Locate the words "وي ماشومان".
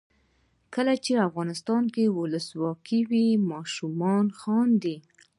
3.09-4.25